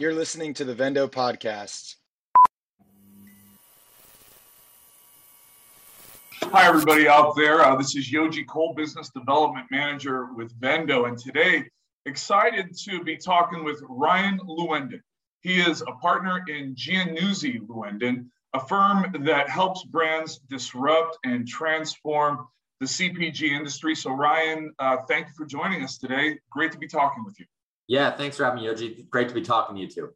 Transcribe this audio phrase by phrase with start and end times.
[0.00, 1.96] You're listening to the Vendo podcast.
[6.40, 7.60] Hi, everybody out there.
[7.60, 11.06] Uh, this is Yoji Cole, Business Development Manager with Vendo.
[11.06, 11.64] And today,
[12.06, 15.02] excited to be talking with Ryan Lewendon.
[15.42, 22.46] He is a partner in Giannuzzi Lewendon, a firm that helps brands disrupt and transform
[22.80, 23.94] the CPG industry.
[23.94, 26.38] So, Ryan, uh, thank you for joining us today.
[26.50, 27.44] Great to be talking with you.
[27.90, 29.10] Yeah, thanks for having me, Yoji.
[29.10, 30.10] Great to be talking to you too.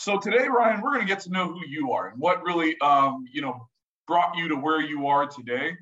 [0.00, 2.76] So today, Ryan, we're going to get to know who you are and what really,
[2.80, 3.68] um, you know,
[4.08, 5.76] brought you to where you are today.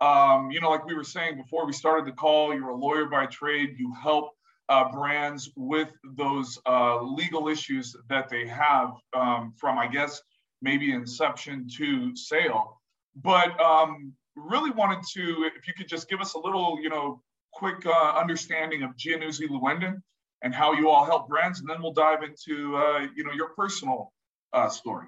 [0.00, 3.06] Um, you know, like we were saying before we started the call, you're a lawyer
[3.06, 3.74] by trade.
[3.76, 4.30] You help
[4.68, 10.22] uh, brands with those uh, legal issues that they have um, from, I guess,
[10.60, 12.80] maybe inception to sale.
[13.16, 17.20] But um, really wanted to, if you could just give us a little, you know,
[17.52, 20.02] quick uh, understanding of Giannuzzi Lewendon
[20.42, 23.50] and how you all help brands, and then we'll dive into uh, you know your
[23.50, 24.12] personal
[24.52, 25.06] uh, story.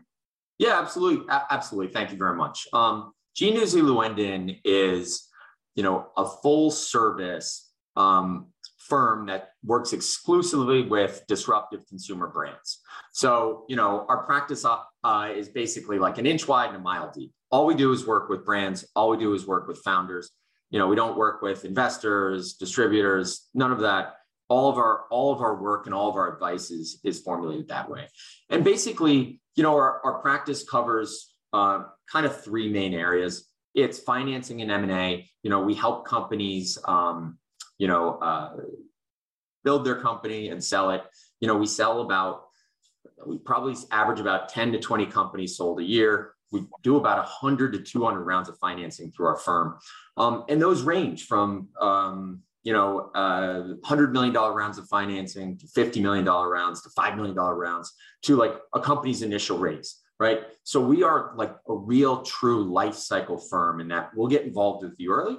[0.58, 1.92] Yeah, absolutely, A- absolutely.
[1.92, 2.66] Thank you very much.
[2.72, 5.28] Um, Giannuzzi Lewendon is
[5.74, 8.46] you know a full service um,
[8.78, 12.80] firm that works exclusively with disruptive consumer brands.
[13.12, 17.10] So you know our practice uh, is basically like an inch wide and a mile
[17.12, 17.32] deep.
[17.50, 18.84] All we do is work with brands.
[18.96, 20.30] All we do is work with founders.
[20.70, 24.14] You know, we don't work with investors, distributors, none of that
[24.48, 27.68] all of our all of our work and all of our advice is, is formulated
[27.68, 28.08] that way.
[28.50, 33.48] And basically you know our, our practice covers uh, kind of three main areas.
[33.74, 37.38] It's financing and m&a you know we help companies um,
[37.78, 38.56] you know uh,
[39.62, 41.02] build their company and sell it.
[41.40, 42.44] You know we sell about
[43.26, 46.34] we probably average about 10 to 20 companies sold a year.
[46.52, 49.78] We do about 100 to 200 rounds of financing through our firm.
[50.16, 55.66] Um, and those range from um, you know, uh, $100 million rounds of financing to
[55.66, 57.92] $50 million rounds to $5 million rounds
[58.22, 60.40] to like a company's initial raise, right?
[60.64, 64.82] So we are like a real true life cycle firm in that we'll get involved
[64.82, 65.36] with you early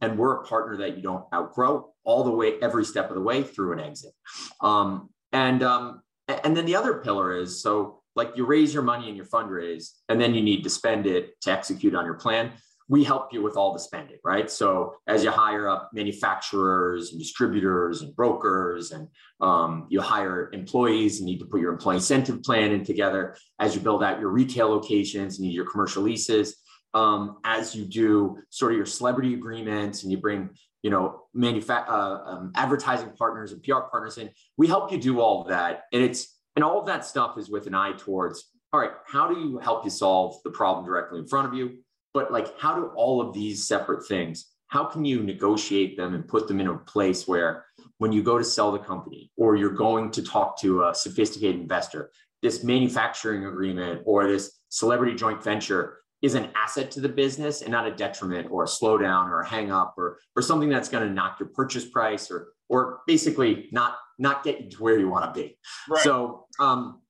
[0.00, 3.22] and we're a partner that you don't outgrow all the way, every step of the
[3.22, 4.12] way through an exit.
[4.60, 9.08] Um, and, um, and then the other pillar is, so like you raise your money
[9.08, 12.52] in your fundraise and then you need to spend it to execute on your plan
[12.88, 14.50] we help you with all the spending, right?
[14.50, 19.08] So as you hire up manufacturers and distributors and brokers, and
[19.40, 23.36] um, you hire employees, you need to put your employee incentive plan in together.
[23.60, 26.56] As you build out your retail locations, you need your commercial leases.
[26.94, 30.50] Um, as you do sort of your celebrity agreements, and you bring
[30.82, 35.20] you know manufa- uh, um, advertising partners and PR partners in, we help you do
[35.20, 38.50] all of that, and it's and all of that stuff is with an eye towards
[38.72, 41.78] all right, how do you help you solve the problem directly in front of you?
[42.18, 46.26] But like how do all of these separate things how can you negotiate them and
[46.26, 47.64] put them in a place where
[47.98, 51.60] when you go to sell the company or you're going to talk to a sophisticated
[51.60, 52.10] investor
[52.42, 57.70] this manufacturing agreement or this celebrity joint venture is an asset to the business and
[57.70, 61.06] not a detriment or a slowdown or a hang up or, or something that's going
[61.06, 65.08] to knock your purchase price or or basically not not get you to where you
[65.08, 65.56] want to be
[65.88, 66.02] right.
[66.02, 67.00] so um,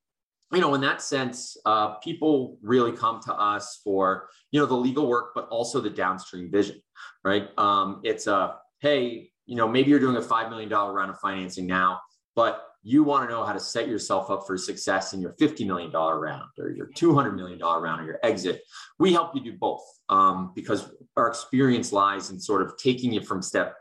[0.53, 4.75] you know, in that sense, uh, people really come to us for, you know, the
[4.75, 6.81] legal work, but also the downstream vision,
[7.23, 7.49] right?
[7.59, 11.67] Um, it's a, hey, you know, maybe you're doing a $5 million round of financing
[11.67, 12.01] now,
[12.35, 15.67] but you want to know how to set yourself up for success in your $50
[15.67, 18.63] million round or your $200 million round or your exit.
[18.99, 23.21] We help you do both um, because our experience lies in sort of taking you
[23.21, 23.75] from step,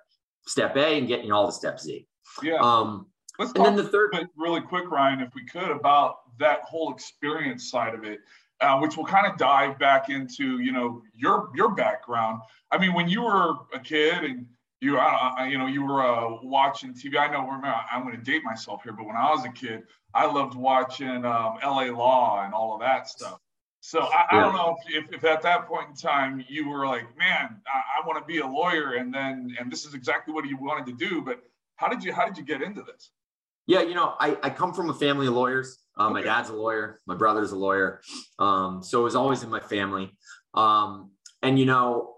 [0.46, 2.08] step A and getting you all the step Z.
[2.44, 2.56] Yeah.
[2.56, 3.08] Um,
[3.40, 6.94] Let's and talk then the third, really quick, Ryan, if we could, about that whole
[6.94, 8.20] experience side of it,
[8.62, 12.42] uh, which will kind of dive back into you know your your background.
[12.72, 14.46] I mean, when you were a kid and
[14.82, 17.18] you uh, you know you were uh, watching TV.
[17.18, 17.46] I know.
[17.46, 19.84] Remember, I'm going to date myself here, but when I was a kid,
[20.14, 21.92] I loved watching um, L.A.
[21.92, 23.40] Law and all of that stuff.
[23.80, 24.26] So I.
[24.32, 27.60] I don't know if, if, if, at that point in time you were like, man,
[27.68, 30.58] I, I want to be a lawyer, and then and this is exactly what you
[30.58, 31.22] wanted to do.
[31.22, 31.42] But
[31.78, 33.12] how did you how did you get into this?
[33.68, 35.78] Yeah, you know, I, I come from a family of lawyers.
[35.98, 36.22] Um, okay.
[36.22, 37.00] My dad's a lawyer.
[37.06, 38.02] My brother's a lawyer.
[38.40, 40.12] Um, so it was always in my family.
[40.54, 41.12] Um,
[41.42, 42.16] and, you know,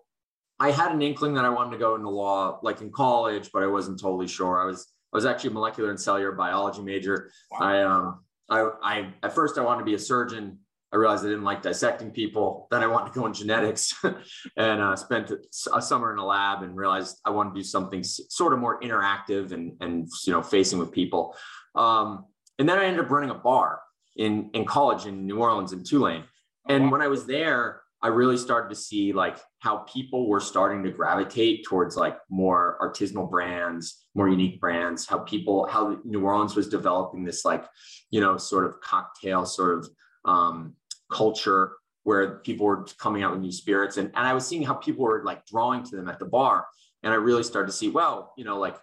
[0.60, 3.63] I had an inkling that I wanted to go into law, like in college, but
[3.63, 4.62] I wasn't totally sure.
[4.62, 7.31] I was I was actually a molecular and cellular biology major.
[7.52, 7.60] Wow.
[7.62, 8.19] I um
[8.50, 10.60] I, I at first I wanted to be a surgeon.
[10.91, 12.68] I realized I didn't like dissecting people.
[12.71, 13.94] Then I wanted to go in genetics,
[14.57, 15.31] and uh, spent
[15.74, 18.80] a summer in a lab and realized I wanted to do something sort of more
[18.81, 21.36] interactive and and you know facing with people.
[21.75, 22.25] Um,
[22.57, 23.80] and then I ended up running a bar
[24.18, 26.25] in, in college in New Orleans in Tulane.
[26.68, 30.83] And when I was there, I really started to see like how people were starting
[30.83, 36.56] to gravitate towards like more artisanal brands, more unique brands, how people, how New Orleans
[36.56, 37.65] was developing this like,
[38.09, 39.89] you know, sort of cocktail sort of
[40.25, 40.75] um,
[41.11, 41.73] culture
[42.03, 43.97] where people were coming out with new spirits.
[43.97, 46.65] And, and I was seeing how people were like drawing to them at the bar.
[47.03, 48.77] And I really started to see, well, you know, like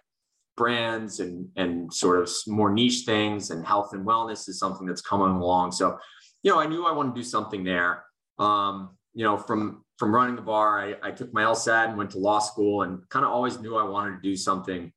[0.55, 5.01] brands and, and sort of more niche things and health and wellness is something that's
[5.01, 5.71] coming along.
[5.71, 5.97] So,
[6.43, 8.03] you know, I knew I wanted to do something there.
[8.39, 12.11] Um, you know, from from running the bar, I, I took my LSAT and went
[12.11, 14.91] to law school and kind of always knew I wanted to do something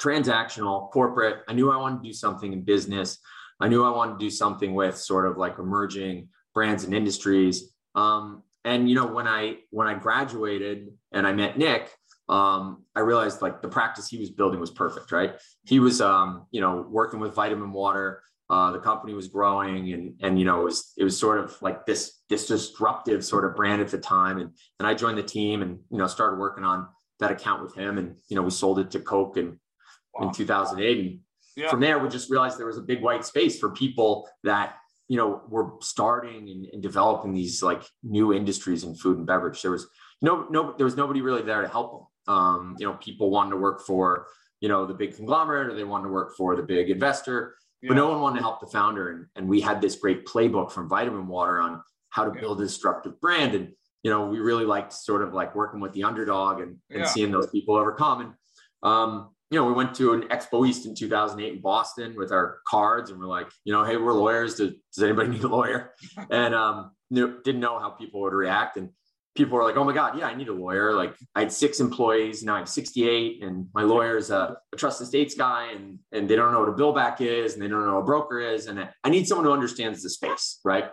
[0.00, 1.42] transactional, corporate.
[1.46, 3.18] I knew I wanted to do something in business.
[3.60, 7.70] I knew I wanted to do something with sort of like emerging brands and industries.
[7.94, 11.92] Um, and you know, when I when I graduated and I met Nick,
[12.30, 15.12] um, I realized like the practice he was building was perfect.
[15.12, 15.34] Right?
[15.66, 18.22] He was, um, you know, working with vitamin water.
[18.48, 21.54] Uh, the company was growing, and and you know, it was it was sort of
[21.60, 24.38] like this this disruptive sort of brand at the time.
[24.38, 24.50] And
[24.80, 26.88] and I joined the team, and you know, started working on
[27.20, 29.58] that account with him, and you know, we sold it to Coke in
[30.14, 30.28] wow.
[30.28, 30.98] in 2008.
[30.98, 31.20] And
[31.56, 31.68] yeah.
[31.68, 34.76] from there, we just realized there was a big white space for people that
[35.08, 39.62] you know were starting and, and developing these like new industries in food and beverage.
[39.62, 39.86] There was
[40.22, 42.34] no no there was nobody really there to help them.
[42.34, 44.26] Um, you know, people wanted to work for
[44.60, 47.88] you know the big conglomerate or they wanted to work for the big investor yeah.
[47.88, 50.70] but no one wanted to help the founder and, and we had this great playbook
[50.70, 52.40] from vitamin water on how to yeah.
[52.40, 53.72] build a disruptive brand and
[54.02, 57.06] you know we really liked sort of like working with the underdog and, and yeah.
[57.06, 58.32] seeing those people overcome and
[58.82, 62.58] um, you know, we went to an Expo East in 2008 in Boston with our
[62.66, 64.56] cards, and we're like, you know, hey, we're lawyers.
[64.56, 65.92] Does, does anybody need a lawyer?
[66.30, 68.76] And um, knew, didn't know how people would react.
[68.76, 68.90] And
[69.36, 70.94] people were like, oh my God, yeah, I need a lawyer.
[70.94, 74.76] Like I had six employees, now I have 68, and my lawyer is a, a
[74.76, 77.68] trust estates guy, and and they don't know what a bill back is, and they
[77.68, 80.90] don't know what a broker is, and I need someone who understands the space, right?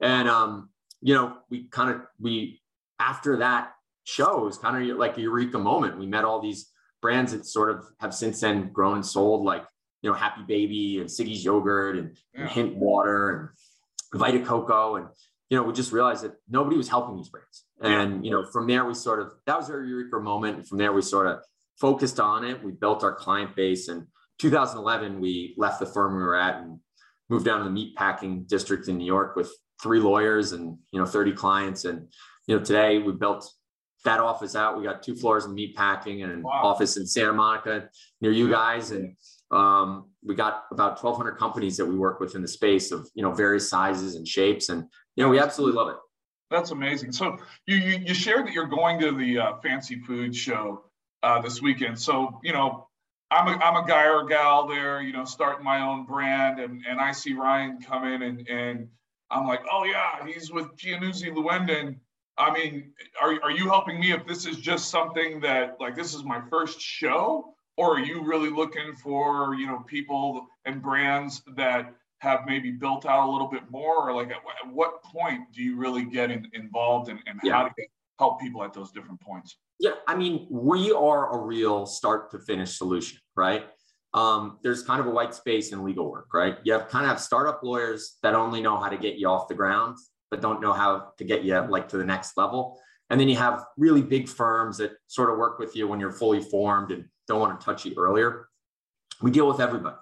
[0.00, 0.70] And um,
[1.00, 2.60] you know, we kind of we
[2.98, 3.72] after that
[4.04, 5.98] show was kind of like a eureka moment.
[5.98, 6.71] We met all these
[7.02, 9.64] brands that sort of have since then grown and sold, like
[10.00, 12.42] you know Happy Baby and Siggi's yogurt and, yeah.
[12.42, 13.52] and Hint water
[14.12, 15.08] and Vita Coco, and
[15.50, 17.66] you know we just realized that nobody was helping these brands.
[17.82, 20.58] And you know from there we sort of that was our eureka moment.
[20.58, 21.40] And from there we sort of
[21.78, 22.62] focused on it.
[22.62, 23.88] We built our client base.
[23.88, 24.06] And
[24.38, 26.78] 2011 we left the firm we were at and
[27.28, 29.50] moved down to the meat packing district in New York with
[29.82, 31.84] three lawyers and you know 30 clients.
[31.84, 32.08] And
[32.46, 33.52] you know today we built
[34.04, 34.78] that office out.
[34.78, 36.60] We got two floors in meat packing and an wow.
[36.62, 37.88] office in Santa Monica
[38.20, 38.90] near you guys.
[38.90, 39.16] And
[39.50, 43.22] um, we got about 1,200 companies that we work with in the space of you
[43.22, 44.84] know various sizes and shapes, and
[45.16, 45.96] you know we absolutely love it.
[46.50, 47.12] That's amazing.
[47.12, 50.84] So you you, you shared that you're going to the uh, fancy food show
[51.22, 51.98] uh, this weekend.
[51.98, 52.88] So you know
[53.30, 56.60] I'm a, I'm a guy or a gal there, you know, starting my own brand,
[56.60, 58.88] and and I see Ryan come in and and
[59.30, 61.96] I'm like, oh yeah, he's with Giannuzzi Lewendon
[62.42, 66.12] I mean, are, are you helping me if this is just something that like this
[66.12, 67.54] is my first show?
[67.76, 73.06] Or are you really looking for, you know, people and brands that have maybe built
[73.06, 74.10] out a little bit more?
[74.10, 77.52] Or like at, at what point do you really get in, involved and, and yeah.
[77.52, 77.70] how to
[78.18, 79.56] help people at those different points?
[79.78, 83.66] Yeah, I mean, we are a real start to finish solution, right?
[84.14, 86.58] Um, there's kind of a white space in legal work, right?
[86.64, 89.48] You have kind of have startup lawyers that only know how to get you off
[89.48, 89.96] the ground
[90.32, 92.80] but don't know how to get you like to the next level.
[93.10, 96.10] And then you have really big firms that sort of work with you when you're
[96.10, 98.48] fully formed and don't want to touch you earlier.
[99.20, 99.96] We deal with everybody.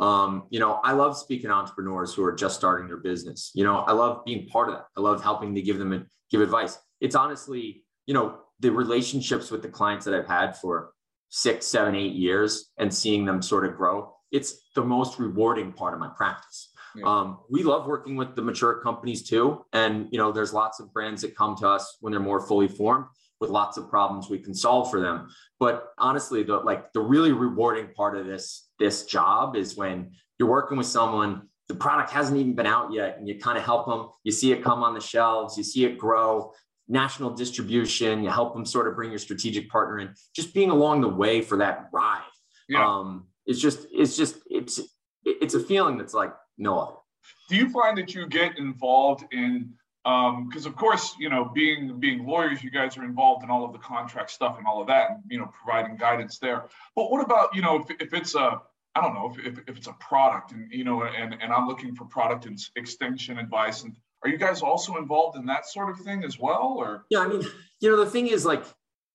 [0.00, 3.50] Um, you know, I love speaking to entrepreneurs who are just starting their business.
[3.54, 4.86] You know, I love being part of that.
[4.96, 6.78] I love helping to give them and give advice.
[7.02, 10.92] It's honestly, you know, the relationships with the clients that I've had for
[11.28, 14.14] six, seven, eight years and seeing them sort of grow.
[14.32, 16.70] It's the most rewarding part of my practice.
[16.96, 17.04] Yeah.
[17.06, 19.64] Um, we love working with the mature companies too.
[19.72, 22.68] And, you know, there's lots of brands that come to us when they're more fully
[22.68, 23.06] formed
[23.40, 25.28] with lots of problems we can solve for them.
[25.58, 30.48] But honestly, the like the really rewarding part of this, this job is when you're
[30.48, 33.86] working with someone, the product hasn't even been out yet, and you kind of help
[33.86, 36.52] them, you see it come on the shelves, you see it grow,
[36.88, 41.00] national distribution, you help them sort of bring your strategic partner in, just being along
[41.00, 42.20] the way for that ride.
[42.68, 42.86] Yeah.
[42.86, 44.80] Um, it's just, it's just, it's,
[45.24, 46.96] it's a feeling that's like no other.
[47.48, 51.98] Do you find that you get involved in because um, of course you know being
[51.98, 54.86] being lawyers you guys are involved in all of the contract stuff and all of
[54.86, 56.64] that and you know providing guidance there.
[56.94, 58.60] But what about you know if, if it's a
[58.94, 61.66] i don't know if, if, if it's a product and you know and, and i'm
[61.66, 65.90] looking for product and extension advice and are you guys also involved in that sort
[65.90, 67.04] of thing as well or?
[67.10, 67.42] Yeah i mean
[67.80, 68.64] you know the thing is like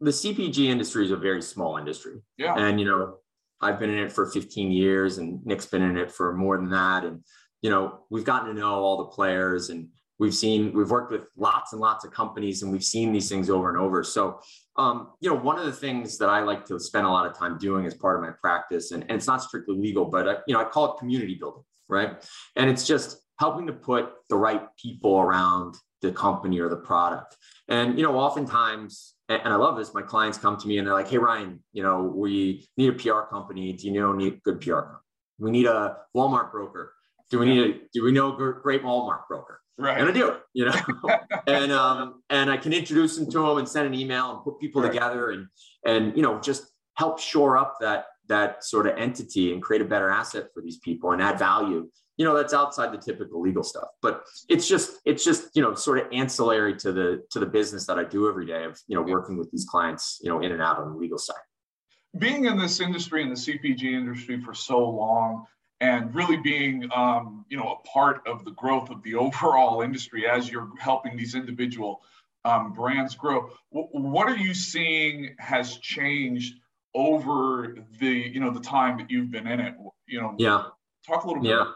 [0.01, 2.21] the cpg industry is a very small industry.
[2.37, 2.55] Yeah.
[2.55, 3.17] And you know
[3.61, 6.69] I've been in it for 15 years and Nick's been in it for more than
[6.69, 7.03] that.
[7.03, 7.23] And,
[7.61, 9.89] you know, we've gotten to know all the players and,
[10.19, 13.49] We've seen, we've worked with lots and lots of companies and we've seen these things
[13.49, 14.03] over and over.
[14.03, 14.41] So,
[14.75, 17.37] um, you know, one of the things that I like to spend a lot of
[17.37, 20.35] time doing as part of my practice, and, and it's not strictly legal, but, I,
[20.45, 22.21] you know, I call it community building, right?
[22.57, 27.37] And it's just helping to put the right people around the company or the product.
[27.69, 30.93] And, you know, oftentimes, and I love this, my clients come to me and they're
[30.93, 33.73] like, hey, Ryan, you know, we need a PR company.
[33.73, 34.73] Do you know need good PR?
[34.73, 34.97] Company?
[35.37, 36.93] We need a Walmart broker.
[37.29, 39.61] Do we need a, do we know a great Walmart broker?
[39.77, 39.97] Right.
[39.97, 40.75] And I do you know,
[41.47, 44.59] and um, and I can introduce them to them and send an email and put
[44.59, 44.91] people right.
[44.91, 45.47] together and
[45.85, 49.85] and you know just help shore up that that sort of entity and create a
[49.85, 51.89] better asset for these people and add value.
[52.19, 55.73] You know, that's outside the typical legal stuff, but it's just it's just you know
[55.73, 58.95] sort of ancillary to the to the business that I do every day of you
[58.97, 61.37] know working with these clients you know in and out on the legal side.
[62.17, 65.45] Being in this industry in the CPG industry for so long,
[65.79, 70.27] and really being um, you know a part of the growth of the overall industry
[70.27, 72.01] as you're helping these individual
[72.43, 76.55] um, brands grow w- what are you seeing has changed
[76.95, 79.75] over the you know the time that you've been in it?
[80.05, 80.63] You know yeah.
[81.07, 81.71] talk a little bit yeah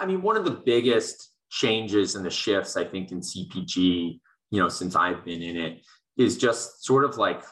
[0.00, 4.60] i mean one of the biggest changes and the shifts i think in cpg you
[4.60, 5.80] know since i've been in it
[6.16, 7.42] is just sort of like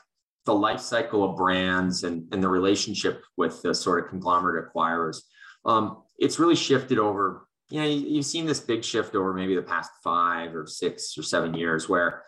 [0.44, 5.22] the life cycle of brands and, and the relationship with the sort of conglomerate acquirers
[5.66, 7.46] um, it's really shifted over.
[7.68, 11.18] You know, you, have seen this big shift over maybe the past five or six
[11.18, 12.22] or seven years, where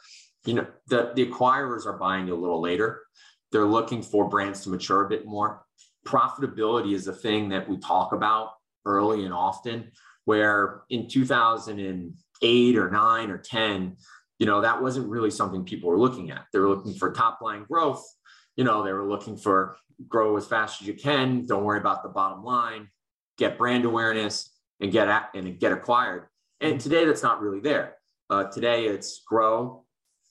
[0.44, 3.02] you know the the acquirers are buying a little later.
[3.52, 5.62] They're looking for brands to mature a bit more.
[6.04, 8.50] Profitability is a thing that we talk about
[8.88, 9.92] early and often.
[10.24, 13.96] Where in 2008 or nine or 10,
[14.38, 16.44] you know, that wasn't really something people were looking at.
[16.52, 18.04] They were looking for top line growth.
[18.56, 19.76] You know, they were looking for
[20.06, 21.46] grow as fast as you can.
[21.46, 22.88] Don't worry about the bottom line
[23.38, 26.26] get brand awareness and get at, and get acquired.
[26.60, 27.94] And today that's not really there.
[28.28, 29.84] Uh, today it's grow,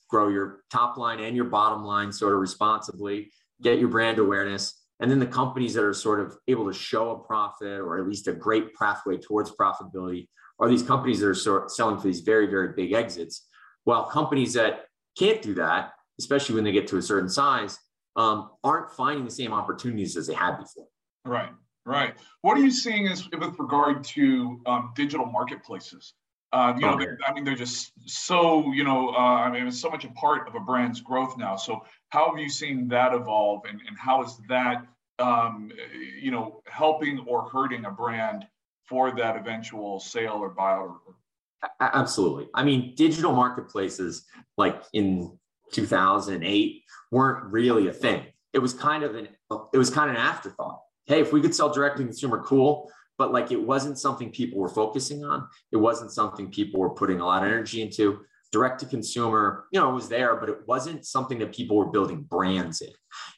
[0.08, 4.74] grow your top line and your bottom line sort of responsibly, get your brand awareness.
[5.00, 8.08] And then the companies that are sort of able to show a profit or at
[8.08, 10.28] least a great pathway towards profitability
[10.58, 13.46] are these companies that are sort of selling for these very, very big exits.
[13.84, 14.86] While companies that
[15.16, 17.78] can't do that, especially when they get to a certain size,
[18.16, 20.88] um, aren't finding the same opportunities as they had before.
[21.24, 21.50] Right.
[21.86, 22.14] Right.
[22.42, 26.12] What are you seeing as with regard to um, digital marketplaces?
[26.52, 29.90] Uh, you know, I mean, they're just so, you know, uh, I mean, it's so
[29.90, 31.56] much a part of a brand's growth now.
[31.56, 34.86] So, how have you seen that evolve, and, and how is that,
[35.18, 35.70] um,
[36.18, 38.46] you know, helping or hurting a brand
[38.86, 40.96] for that eventual sale or buyout?
[41.06, 41.70] Or...
[41.80, 42.48] Absolutely.
[42.54, 44.24] I mean, digital marketplaces,
[44.56, 45.38] like in
[45.72, 48.24] 2008, weren't really a thing.
[48.54, 49.28] It was kind of an,
[49.74, 52.92] it was kind of an afterthought hey, if we could sell direct to consumer, cool.
[53.18, 55.48] But like it wasn't something people were focusing on.
[55.72, 58.20] It wasn't something people were putting a lot of energy into.
[58.50, 61.90] Direct to consumer, you know, it was there, but it wasn't something that people were
[61.90, 62.88] building brands in.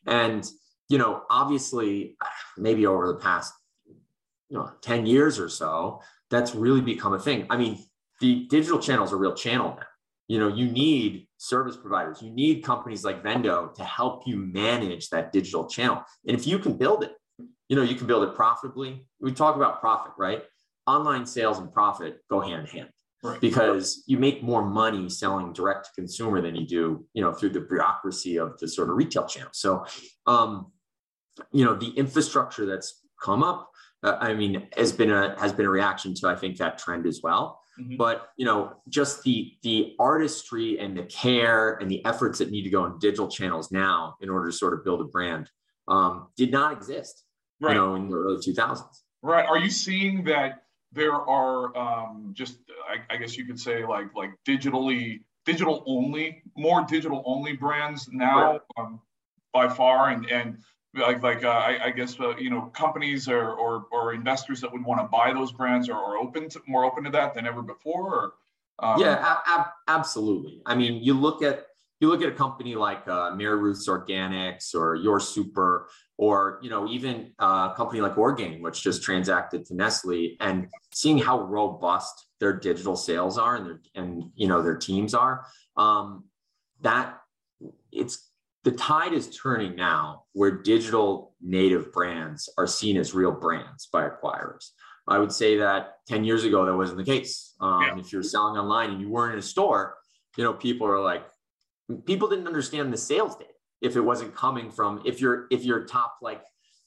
[0.07, 0.49] And,
[0.89, 2.17] you know, obviously,
[2.57, 3.53] maybe over the past,
[3.87, 7.45] you know, 10 years or so, that's really become a thing.
[7.51, 7.85] I mean,
[8.21, 9.87] the digital channel is a real channel now.
[10.29, 15.09] You know, you need service providers, you need companies like Vendo to help you manage
[15.09, 16.05] that digital channel.
[16.25, 17.15] And if you can build it,
[17.71, 19.07] you know, you can build it profitably.
[19.21, 20.43] We talk about profit, right?
[20.89, 22.89] Online sales and profit go hand in hand.
[23.23, 23.41] Right.
[23.41, 27.51] Because you make more money selling direct to consumer than you do, you know, through
[27.51, 29.51] the bureaucracy of the sort of retail channel.
[29.53, 29.85] So,
[30.27, 30.73] um,
[31.53, 33.71] you know, the infrastructure that's come up,
[34.03, 37.07] uh, I mean, has been a has been a reaction to I think that trend
[37.07, 37.61] as well.
[37.79, 37.99] Mm-hmm.
[37.99, 42.63] But you know, just the the artistry and the care and the efforts that need
[42.63, 45.51] to go in digital channels now in order to sort of build a brand
[45.87, 47.27] um, did not exist
[47.61, 47.75] right.
[47.75, 48.83] you know, in the early 2000s.
[49.23, 49.47] Right.
[49.47, 50.63] Are you seeing that
[50.93, 56.43] there are um, just, I, I, guess you could say, like like digitally, digital only,
[56.57, 58.61] more digital only brands now right.
[58.77, 59.01] um,
[59.53, 60.59] by far, and and
[60.95, 64.73] like like uh, I, I, guess uh, you know companies or, or, or investors that
[64.73, 67.47] would want to buy those brands are, are open to more open to that than
[67.47, 68.15] ever before.
[68.15, 68.33] Or,
[68.81, 69.01] um...
[69.01, 70.63] yeah, a- a- absolutely.
[70.67, 71.67] I mean, you look at
[72.01, 75.89] you look at a company like uh, Mary Ruth's Organics or Your Super,
[76.21, 81.17] or you know even a company like Orgain, which just transacted to Nestle, and seeing
[81.17, 85.47] how robust their digital sales are and their and you know their teams are,
[85.79, 86.25] um,
[86.83, 87.19] that
[87.91, 88.29] it's
[88.65, 94.07] the tide is turning now where digital native brands are seen as real brands by
[94.07, 94.73] acquirers.
[95.09, 97.55] I would say that 10 years ago, that wasn't the case.
[97.59, 97.99] Um, yeah.
[97.99, 99.97] If you're selling online and you weren't in a store,
[100.37, 101.25] you know, people are like,
[102.05, 105.85] people didn't understand the sales data if it wasn't coming from if your if your
[105.85, 106.43] top like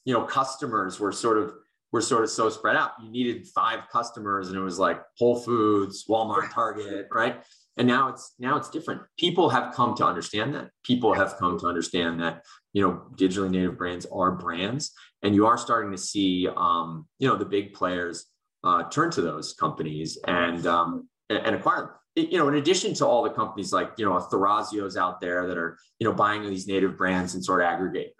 [0.06, 1.54] you know customers were sort of
[1.94, 2.92] were sort of so spread out.
[3.02, 7.42] You needed five customers, and it was like Whole Foods, Walmart, Target, right?
[7.78, 9.02] And now it's now it's different.
[9.18, 10.72] People have come to understand that.
[10.84, 15.46] People have come to understand that you know digitally native brands are brands, and you
[15.46, 18.26] are starting to see um, you know the big players
[18.64, 23.06] uh, turn to those companies and um, and acquire them you know, in addition to
[23.06, 26.68] all the companies like, you know, Thrasio's out there that are, you know, buying these
[26.68, 28.16] native brands and sort of aggregate.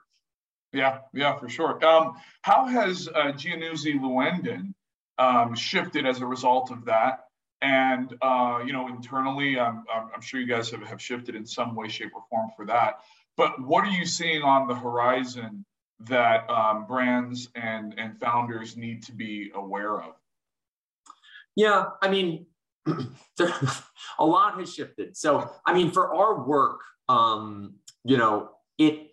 [0.72, 1.84] Yeah, yeah, for sure.
[1.86, 4.74] Um, how has uh, Giannuzzi
[5.20, 7.26] um, shifted as a result of that?
[7.62, 11.76] And, uh, you know, internally, I'm, I'm sure you guys have, have shifted in some
[11.76, 13.02] way, shape, or form for that.
[13.38, 15.64] But what are you seeing on the horizon
[16.02, 20.16] that um, brands and, and founders need to be aware of?
[21.56, 22.48] Yeah, I mean,
[24.20, 25.16] a lot has shifted.
[25.16, 29.10] So, I mean, for our work, um, you know, it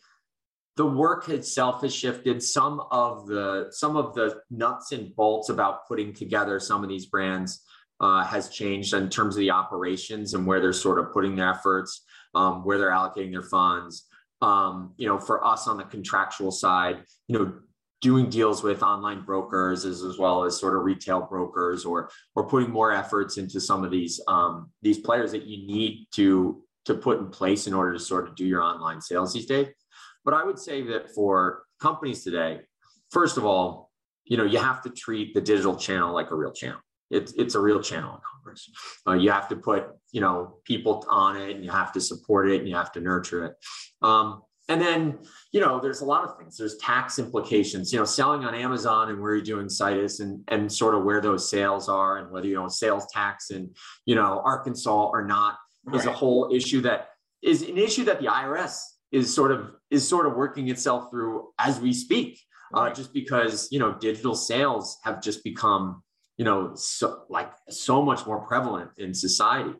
[0.76, 2.42] the work itself has shifted.
[2.42, 7.06] Some of the some of the nuts and bolts about putting together some of these
[7.06, 7.64] brands
[8.00, 11.50] uh, has changed in terms of the operations and where they're sort of putting their
[11.50, 12.02] efforts,
[12.34, 14.06] um, where they're allocating their funds.
[14.40, 17.52] Um, you know, for us on the contractual side, you know,
[18.00, 22.48] doing deals with online brokers as, as well as sort of retail brokers or or
[22.48, 26.94] putting more efforts into some of these um, these players that you need to to
[26.94, 29.68] put in place in order to sort of do your online sales these days.
[30.24, 32.60] But I would say that for companies today,
[33.10, 33.90] first of all,
[34.24, 36.80] you know, you have to treat the digital channel like a real channel.
[37.10, 38.70] It's it's a real channel in commerce.
[39.06, 42.50] Uh, you have to put you know people on it, and you have to support
[42.50, 43.54] it, and you have to nurture it.
[44.00, 45.18] Um, and then,
[45.50, 46.56] you know, there's a lot of things.
[46.56, 50.72] There's tax implications, you know, selling on Amazon and where you're doing situs and, and
[50.72, 53.70] sort of where those sales are and whether you know sales tax in,
[54.06, 55.98] you know, Arkansas or not right.
[55.98, 57.08] is a whole issue that
[57.42, 58.78] is an issue that the IRS
[59.10, 62.38] is sort of is sort of working itself through as we speak.
[62.72, 62.92] Uh, right.
[62.92, 66.00] Uh, just because you know digital sales have just become
[66.36, 69.74] you know so like so much more prevalent in society.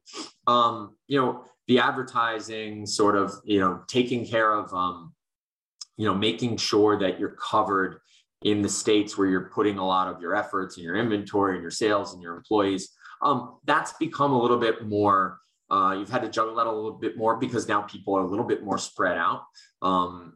[0.49, 5.15] Um, you know, the advertising sort of you know taking care of um,
[5.97, 8.00] you know making sure that you're covered
[8.43, 11.63] in the states where you're putting a lot of your efforts and your inventory and
[11.63, 12.91] your sales and your employees.
[13.23, 15.39] Um, that's become a little bit more
[15.71, 18.26] uh, you've had to juggle that a little bit more because now people are a
[18.26, 19.45] little bit more spread out
[19.80, 20.33] um,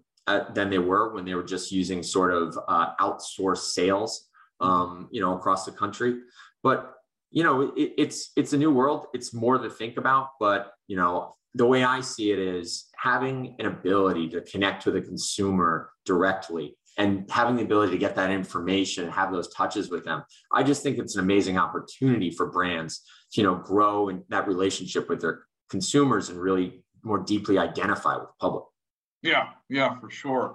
[0.54, 4.28] than they were when they were just using sort of uh, outsourced sales
[4.60, 6.20] um, you know across the country.
[6.62, 6.93] But
[7.34, 9.08] you know, it, it's it's a new world.
[9.12, 13.56] It's more to think about, but you know, the way I see it is having
[13.58, 18.30] an ability to connect to the consumer directly and having the ability to get that
[18.30, 20.22] information, and have those touches with them.
[20.52, 24.46] I just think it's an amazing opportunity for brands to, you know, grow in that
[24.46, 28.64] relationship with their consumers and really more deeply identify with the public.
[29.22, 30.54] Yeah, yeah, for sure.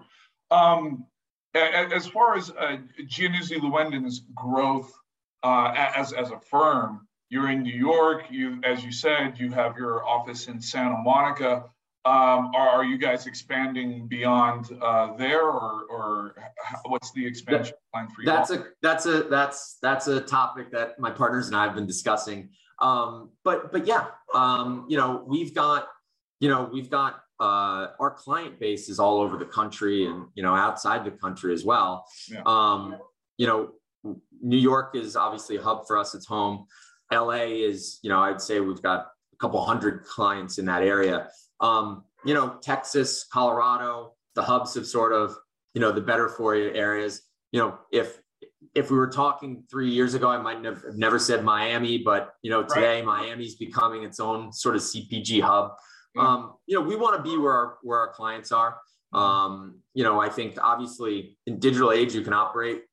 [0.49, 1.05] Um,
[1.53, 4.93] as far as uh, Giannuzzi Lewendon's growth
[5.43, 7.07] uh, as, as a firm.
[7.29, 8.25] You're in New York.
[8.31, 11.65] You, as you said, you have your office in Santa Monica.
[12.05, 16.35] Um, are, are, you guys expanding beyond uh, there, or, or
[16.85, 18.25] what's the expansion plan for you?
[18.25, 18.57] That's all?
[18.57, 22.49] a that's a that's that's a topic that my partners and I have been discussing.
[22.79, 25.89] Um, but but yeah, um, you know, we've got
[26.39, 30.41] you know we've got uh, our client base is all over the country and you
[30.41, 32.05] know outside the country as well.
[32.31, 32.41] Yeah.
[32.45, 32.97] Um,
[33.37, 33.71] you know,
[34.03, 36.15] New York is obviously a hub for us.
[36.15, 36.65] It's home.
[37.11, 41.27] LA is, you know, I'd say we've got a couple hundred clients in that area.
[41.59, 45.35] Um, you know, Texas, Colorado, the hubs of sort of,
[45.73, 47.21] you know, the better for you areas.
[47.51, 48.19] You know, if
[48.75, 52.51] if we were talking three years ago, I might have never said Miami, but you
[52.51, 53.05] know, today right.
[53.05, 55.71] Miami's becoming its own sort of CPG hub.
[56.15, 56.19] Mm-hmm.
[56.19, 58.77] Um, you know, we want to be where our where our clients are.
[59.11, 62.83] Um, you know, I think obviously in digital age, you can operate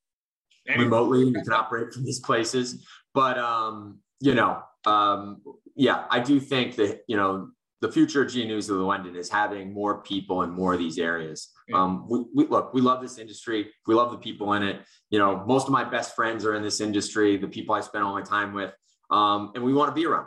[0.68, 1.26] remotely.
[1.26, 2.86] You can operate from these places.
[3.14, 5.42] But um, you know, um,
[5.74, 7.48] yeah, I do think that you know
[7.80, 11.50] the future of Giannuzzi Lewendon is having more people in more of these areas.
[11.68, 11.82] Yeah.
[11.82, 13.70] Um, we, we, look, we love this industry.
[13.86, 14.80] We love the people in it.
[15.10, 17.36] You know, most of my best friends are in this industry.
[17.36, 18.72] The people I spend all my time with,
[19.10, 20.26] um, and we want to be around.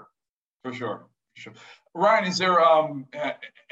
[0.63, 1.08] For sure,
[1.93, 3.05] Ryan, is there um,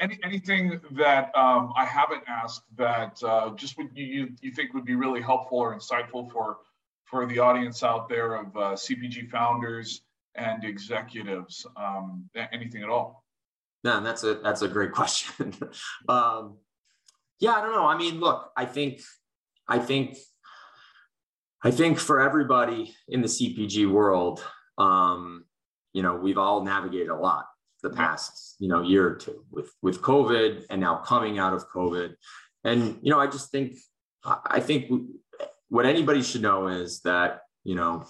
[0.00, 4.84] any, anything that um, I haven't asked that uh, just would you, you think would
[4.84, 6.58] be really helpful or insightful for
[7.04, 10.02] for the audience out there of uh, CPG founders
[10.34, 11.66] and executives?
[11.76, 13.24] Um, anything at all?
[13.84, 15.54] No, that's a that's a great question.
[16.08, 16.58] um,
[17.40, 17.86] yeah, I don't know.
[17.86, 19.00] I mean, look, I think
[19.66, 20.16] I think
[21.62, 24.44] I think for everybody in the CPG world,
[24.76, 25.44] um,
[25.92, 27.47] you know, we've all navigated a lot
[27.82, 31.68] the past you know year or two with with covid and now coming out of
[31.68, 32.14] covid
[32.64, 33.76] and you know i just think
[34.24, 34.90] i think
[35.68, 38.06] what anybody should know is that, you know,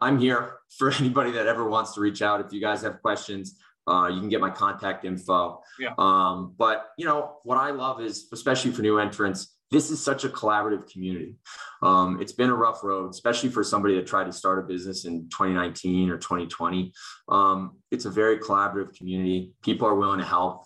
[0.00, 2.40] I'm here for anybody that ever wants to reach out.
[2.40, 5.62] If you guys have questions, uh, you can get my contact info.
[5.78, 5.94] Yeah.
[5.96, 10.24] Um, but you know what I love is, especially for new entrants, this is such
[10.24, 11.36] a collaborative community.
[11.82, 15.04] Um, it's been a rough road, especially for somebody that tried to start a business
[15.04, 16.92] in 2019 or 2020.
[17.28, 19.52] Um, it's a very collaborative community.
[19.62, 20.64] People are willing to help.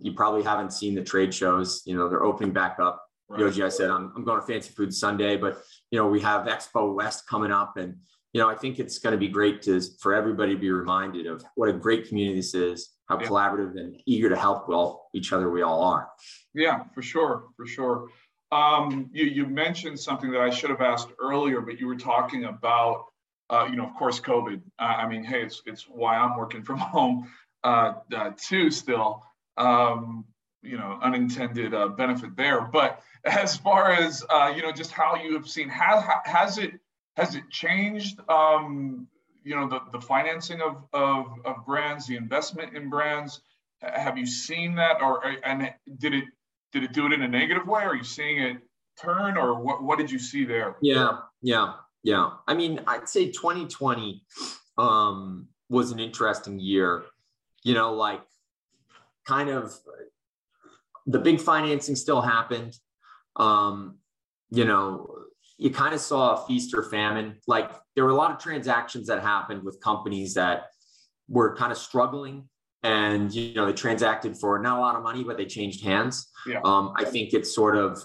[0.00, 1.82] You probably haven't seen the trade shows.
[1.84, 3.00] You know they're opening back up.
[3.28, 3.40] Right.
[3.40, 6.46] Yoji, I said I'm, I'm going to Fancy Food Sunday, but you know we have
[6.46, 7.96] Expo West coming up, and
[8.34, 11.26] you know, I think it's going to be great to for everybody to be reminded
[11.26, 13.28] of what a great community this is, how yeah.
[13.28, 16.08] collaborative and eager to help well each other we all are.
[16.52, 18.08] Yeah, for sure, for sure.
[18.54, 22.44] Um, you, you mentioned something that I should have asked earlier, but you were talking
[22.44, 23.06] about,
[23.50, 24.60] uh, you know, of course, COVID.
[24.78, 27.28] Uh, I mean, hey, it's it's why I'm working from home
[27.64, 28.70] uh, uh too.
[28.70, 29.24] Still,
[29.56, 30.24] um,
[30.62, 32.60] you know, unintended uh, benefit there.
[32.60, 36.78] But as far as uh, you know, just how you have seen, has has it
[37.16, 39.08] has it changed um,
[39.42, 43.40] you know the, the financing of, of, of brands the investment in brands
[43.82, 46.24] have you seen that or and did it
[46.74, 47.84] did it do it in a negative way?
[47.84, 48.58] Are you seeing it
[49.00, 50.76] turn or what, what did you see there?
[50.82, 52.30] Yeah yeah yeah.
[52.46, 54.22] I mean i'd say 2020
[54.76, 57.04] um, was an interesting year.
[57.62, 58.20] You know like
[59.26, 59.72] kind of
[61.06, 62.76] the big financing still happened.
[63.36, 63.98] Um,
[64.50, 65.10] you know
[65.56, 67.36] you kind of saw a feast or famine.
[67.46, 70.66] Like there were a lot of transactions that happened with companies that
[71.28, 72.48] were kind of struggling
[72.84, 76.28] and you know they transacted for not a lot of money but they changed hands
[76.46, 76.60] yeah.
[76.64, 77.98] um, i think it's sort of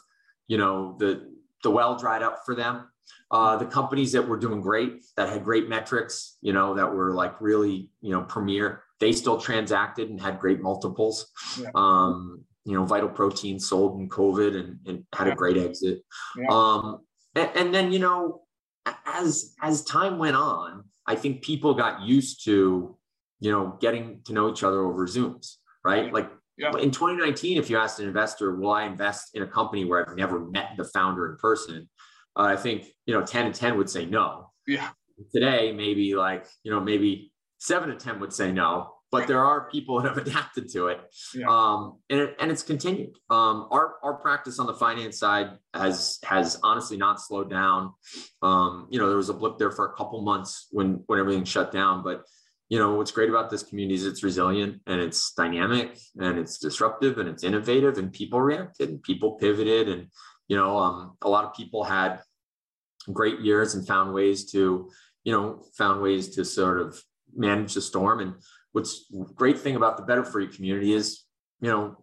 [0.47, 1.29] you know the
[1.63, 2.85] the well dried up for them
[3.31, 7.13] uh, the companies that were doing great that had great metrics you know that were
[7.13, 11.27] like really you know premier they still transacted and had great multiples
[11.59, 11.69] yeah.
[11.75, 15.33] um, you know vital protein sold in covid and, and had yeah.
[15.33, 15.99] a great exit
[16.49, 16.99] um,
[17.35, 18.41] and, and then you know
[19.05, 22.95] as as time went on i think people got used to
[23.39, 26.13] you know getting to know each other over zooms right?
[26.13, 26.71] Like yeah.
[26.77, 30.15] in 2019 if you asked an investor will i invest in a company where i've
[30.15, 31.89] never met the founder in person?
[32.35, 34.51] Uh, i think you know 10 and 10 would say no.
[34.67, 34.89] Yeah.
[35.33, 39.69] Today maybe like you know maybe 7 to 10 would say no but there are
[39.69, 40.99] people that have adapted to it.
[41.33, 41.47] Yeah.
[41.49, 43.15] um, and, it, and it's continued.
[43.31, 47.93] Um, our, our practice on the finance side has has honestly not slowed down.
[48.43, 51.43] Um, you know there was a blip there for a couple months when when everything
[51.43, 52.23] shut down but
[52.69, 56.59] you know what's great about this community is it's resilient and it's dynamic and it's
[56.59, 60.07] disruptive and it's innovative and people reacted and people pivoted and
[60.47, 62.19] you know um, a lot of people had
[63.11, 64.89] great years and found ways to
[65.23, 67.01] you know found ways to sort of
[67.35, 68.33] manage the storm and
[68.71, 69.05] what's
[69.35, 71.23] great thing about the better for you community is
[71.61, 71.97] you know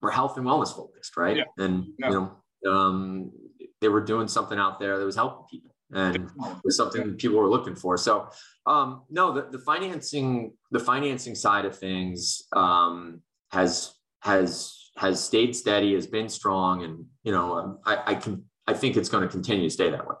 [0.00, 1.44] we're health and wellness focused right yeah.
[1.58, 2.08] and yeah.
[2.08, 3.32] you know um,
[3.80, 6.30] they were doing something out there that was helping people and it
[6.64, 8.28] was something that people were looking for so
[8.66, 15.54] um, no the, the financing the financing side of things um, has has has stayed
[15.54, 19.22] steady has been strong and you know um, I, I can i think it's going
[19.22, 20.16] to continue to stay that way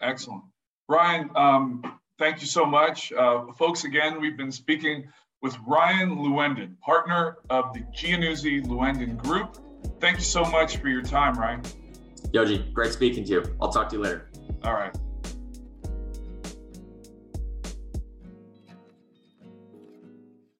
[0.00, 0.42] excellent
[0.88, 5.08] ryan um, thank you so much uh, folks again we've been speaking
[5.40, 9.58] with Ryan Lewendon, partner of the Giannuzzi Lewendon Group.
[10.00, 11.62] Thank you so much for your time, Ryan.
[12.32, 13.56] Yoji, great speaking to you.
[13.60, 14.30] I'll talk to you later.
[14.64, 14.94] All right.